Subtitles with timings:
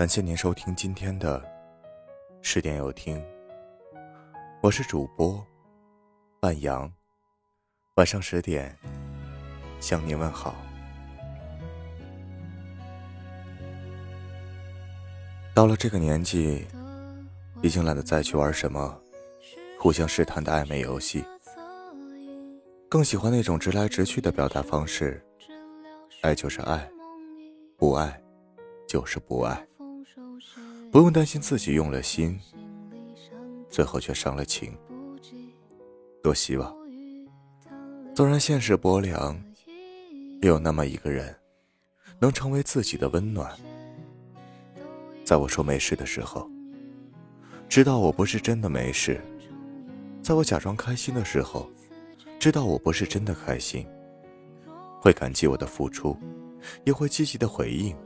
[0.00, 1.44] 感谢您收听今天的
[2.40, 3.22] 十点有听，
[4.62, 5.46] 我是主播
[6.40, 6.90] 半阳，
[7.96, 8.74] 晚上十点
[9.78, 10.56] 向您问好。
[15.54, 16.66] 到了这个年纪，
[17.60, 18.98] 已经懒得再去玩什么
[19.78, 21.22] 互相试探的暧昧游戏，
[22.88, 25.22] 更喜欢那种直来直去的表达方式。
[26.22, 26.90] 爱就是爱，
[27.76, 28.18] 不爱
[28.88, 29.66] 就是不爱。
[30.92, 32.36] 不用担心自己用了心，
[33.68, 34.76] 最后却伤了情。
[36.20, 36.74] 多希望，
[38.12, 39.40] 纵然现实薄凉，
[40.42, 41.32] 也有那么一个人，
[42.18, 43.56] 能成为自己的温暖。
[45.24, 46.50] 在我说没事的时候，
[47.68, 49.14] 知道我不是真的没事；
[50.20, 51.70] 在我假装开心的时候，
[52.40, 53.86] 知道我不是真的开心。
[55.00, 56.16] 会感激我的付出，
[56.84, 57.96] 也会积极的回应，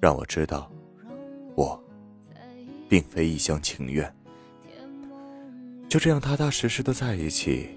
[0.00, 0.70] 让我知道。
[1.54, 1.80] 我，
[2.88, 4.12] 并非一厢情愿，
[5.88, 7.70] 就这样踏踏实实的在一起，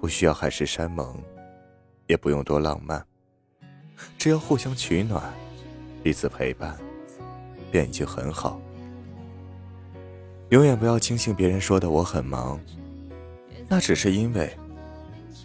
[0.00, 1.20] 不需要海誓山盟，
[2.06, 3.04] 也不用多浪漫，
[4.16, 5.22] 只要互相取暖，
[6.02, 6.78] 彼此陪伴，
[7.70, 8.60] 便已经很好。
[10.50, 12.60] 永远不要轻信别人说的我很忙，
[13.68, 14.54] 那只是因为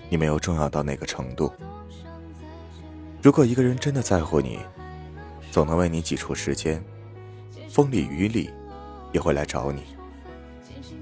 [0.09, 1.51] 你没有重要到那个程度。
[3.21, 4.59] 如果一个人真的在乎你，
[5.49, 6.83] 总能为你挤出时间。
[7.77, 8.49] 风里雨里，
[9.13, 9.83] 也会来找你。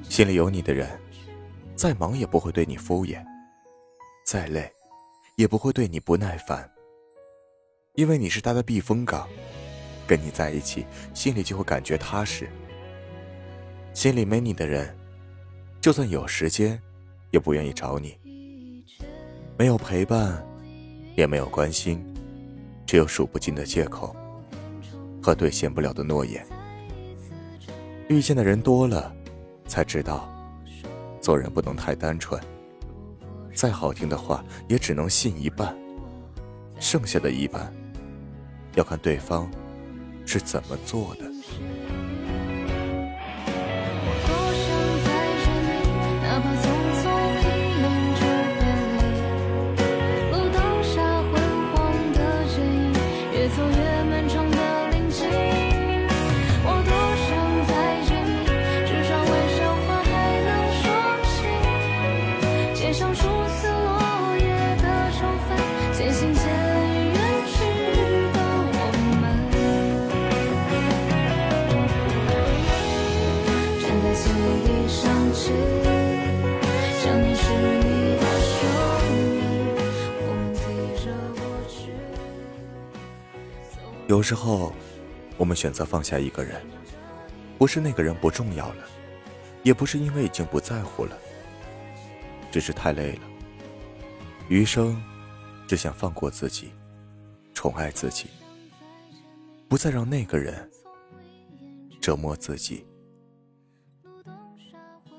[0.09, 0.89] 心里有你的人，
[1.73, 3.23] 再忙也不会对你敷衍，
[4.25, 4.69] 再累，
[5.37, 6.69] 也不会对你不耐烦。
[7.93, 9.25] 因为你是他的避风港，
[10.05, 12.49] 跟你在一起，心里就会感觉踏实。
[13.93, 14.93] 心里没你的人，
[15.79, 16.77] 就算有时间，
[17.31, 18.17] 也不愿意找你。
[19.57, 20.45] 没有陪伴，
[21.15, 22.05] 也没有关心，
[22.85, 24.13] 只有数不尽的借口
[25.23, 26.45] 和兑现不了的诺言。
[28.07, 29.11] 遇见的人多了，
[29.67, 30.29] 才知道
[31.19, 32.39] 做人不能太单纯。
[33.53, 35.75] 再好听的话，也只能信一半，
[36.79, 37.73] 剩下的一半，
[38.75, 39.49] 要看对方
[40.25, 41.25] 是怎么做的。
[84.07, 84.71] 有时候，
[85.35, 86.61] 我们选择放下一个人，
[87.57, 88.85] 不是那个人不重要了，
[89.63, 91.17] 也不是因为已经不在乎了，
[92.51, 93.21] 只是太累了。
[94.47, 95.01] 余生，
[95.67, 96.71] 只想放过自己，
[97.53, 98.27] 宠爱自己，
[99.67, 100.69] 不再让那个人
[101.99, 102.85] 折磨自己。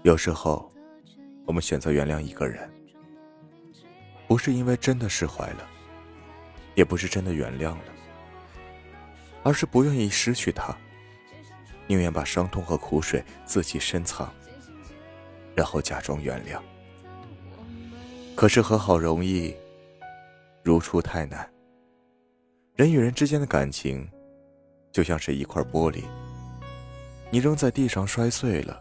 [0.07, 0.73] 有时候，
[1.45, 2.71] 我们选择原谅一个人，
[4.29, 5.69] 不是因为真的释怀了，
[6.77, 7.85] 也不是真的原谅了。
[9.43, 10.73] 而是不愿意失去他，
[11.89, 14.33] 宁愿把伤痛和苦水自己深藏，
[15.57, 16.61] 然后假装原谅。
[18.37, 19.53] 可是和好容易，
[20.63, 21.51] 如初太难。
[22.77, 24.09] 人与人之间的感情，
[24.93, 26.05] 就像是一块玻璃，
[27.29, 28.81] 你扔在地上摔碎了，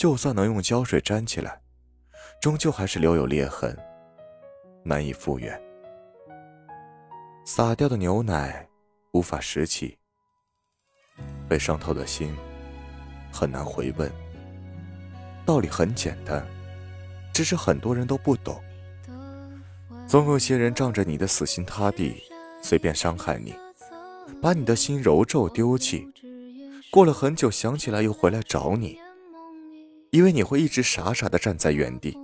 [0.00, 1.60] 就算能用胶水粘起来，
[2.40, 3.78] 终究还是留有裂痕，
[4.82, 5.60] 难以复原。
[7.44, 8.66] 洒掉的牛奶。
[9.12, 9.98] 无法拾起，
[11.48, 12.34] 被伤透的心
[13.30, 14.10] 很难回温。
[15.44, 16.46] 道理很简单，
[17.34, 18.58] 只是很多人都不懂。
[20.06, 22.22] 总有些人仗着你的死心塌地，
[22.62, 23.54] 随便伤害你，
[24.40, 26.08] 把你的心揉皱丢弃。
[26.90, 28.98] 过了很久，想起来又回来找你，
[30.10, 32.18] 因为你会一直傻傻的站在原地。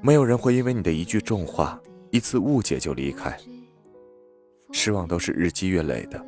[0.00, 3.36] 没有人会因为你的一句重话、一次误解就离开。
[4.72, 6.24] 失望都是日积月累的，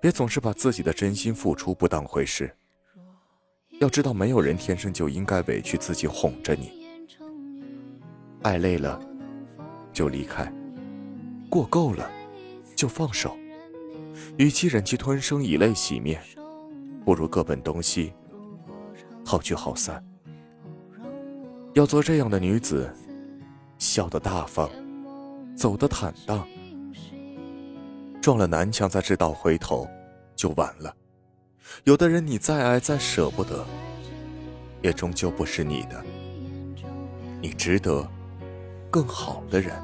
[0.00, 2.50] 别总是把自己的真心付出不当回事。
[3.80, 6.72] 要知道，没有人天生就应该委屈自己哄着你。
[8.42, 9.00] 爱累了
[9.92, 10.50] 就离开，
[11.50, 12.10] 过够了
[12.74, 13.36] 就放手。
[14.38, 16.22] 与其忍气吞声以泪洗面，
[17.04, 18.12] 不如各奔东西，
[19.24, 20.04] 好聚好散。
[21.72, 22.88] 要做这样的女子，
[23.78, 24.68] 笑得大方，
[25.56, 26.46] 走得坦荡。
[28.20, 29.88] 撞了南墙才知道回头，
[30.36, 30.94] 就晚了。
[31.84, 33.64] 有的人你再爱再舍不得，
[34.82, 36.04] 也终究不是你的。
[37.40, 38.06] 你值得
[38.90, 39.74] 更好的人。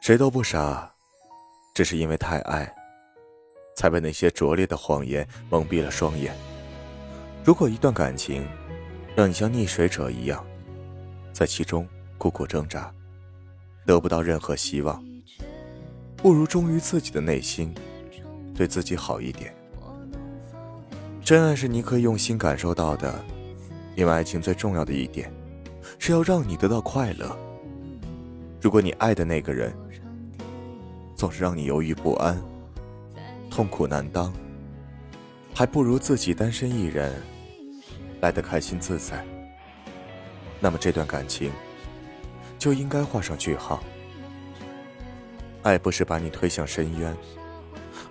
[0.00, 0.90] 谁都不傻，
[1.74, 2.74] 只是因为太爱，
[3.76, 6.34] 才被那些拙劣的谎言蒙蔽了双眼。
[7.44, 8.48] 如果一段感情
[9.14, 10.42] 让你像溺水者一样，
[11.34, 11.86] 在其中
[12.16, 12.90] 苦苦挣扎，
[13.84, 15.04] 得不到任何希望，
[16.16, 17.74] 不如忠于自己的内心，
[18.54, 19.54] 对自己好一点。
[21.22, 23.22] 真爱是你可以用心感受到的，
[23.96, 25.30] 因为爱情最重要的一点，
[25.98, 27.38] 是要让你得到快乐。
[28.62, 29.72] 如果你爱的那个人，
[31.20, 32.42] 总是让你犹豫不安、
[33.50, 34.32] 痛苦难当，
[35.54, 37.12] 还不如自己单身一人
[38.22, 39.22] 来得开心自在。
[40.60, 41.52] 那么这段感情
[42.58, 43.84] 就应该画上句号。
[45.62, 47.14] 爱不是把你推向深渊，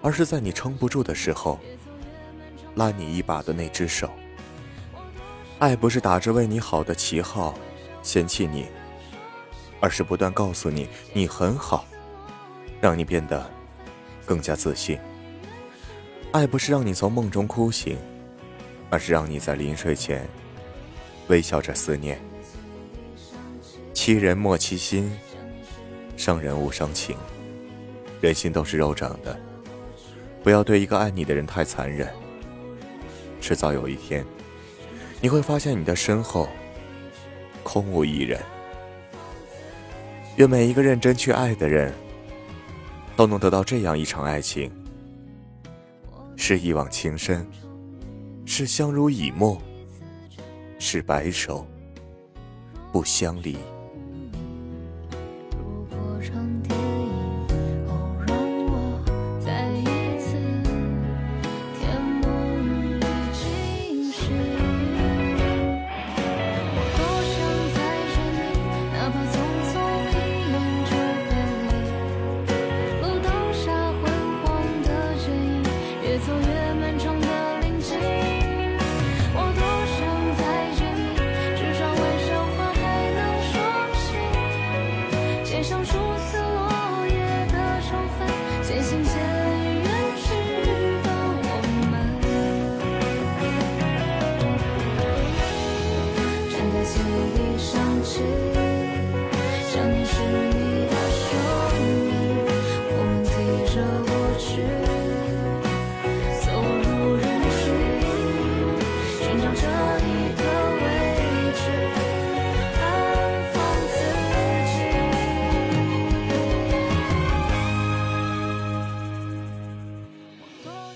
[0.03, 1.59] 而是在你撑不住的时候
[2.75, 4.11] 拉你一把的那只手。
[5.57, 7.55] 爱不是打着为你好的旗号
[8.03, 8.67] 嫌弃你，
[9.79, 11.83] 而是不断告诉你你很好。
[12.81, 13.49] 让你变得
[14.25, 14.97] 更加自信。
[16.31, 17.97] 爱不是让你从梦中哭醒，
[18.89, 20.27] 而是让你在临睡前
[21.27, 22.19] 微笑着思念。
[23.93, 25.11] 欺人莫欺心，
[26.15, 27.17] 伤人勿伤情。
[28.21, 29.39] 人心都是肉长的，
[30.43, 32.07] 不要对一个爱你的人太残忍。
[33.41, 34.25] 迟早有一天，
[35.21, 36.47] 你会发现你的身后
[37.63, 38.39] 空无一人。
[40.35, 41.93] 愿每一个认真去爱的人。
[43.19, 44.71] 都能得到这样一场爱情，
[46.37, 47.45] 是一往情深，
[48.45, 49.61] 是相濡以沫，
[50.79, 51.67] 是白首
[52.93, 53.57] 不相离。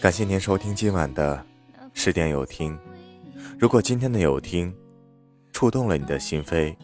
[0.03, 1.41] 感谢您收听今晚的
[1.94, 2.77] 十点有听。
[3.57, 4.75] 如果今天的有听
[5.53, 6.75] 触动了你的心扉，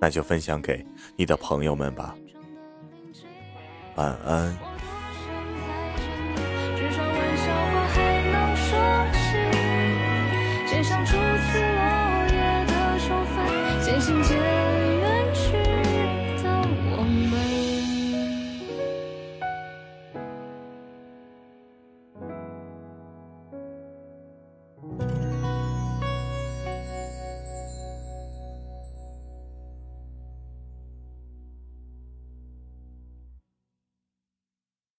[0.00, 2.12] 那就分享给你的朋友们吧。
[3.94, 4.69] 晚安。